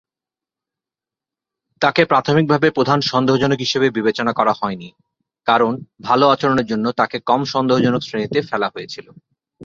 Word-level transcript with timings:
তাকে 1.81 2.01
প্রাথমিকভাবে 2.05 2.67
প্রধান 2.71 2.99
সন্দেহজনক 3.01 3.59
হিসাবে 3.59 3.87
বিবেচনা 3.89 4.31
করা 4.33 4.53
হয়নি, 4.53 4.89
কারণ 5.47 5.71
ভাল 6.01 6.21
আচরণের 6.33 6.69
জন্য 6.71 6.85
তাকে 6.91 7.17
কম 7.29 7.41
সন্দেহজনক 7.53 8.01
শ্রেণীতে 8.03 8.39
ফেলা 8.49 8.67
হয়েছিল। 8.75 9.07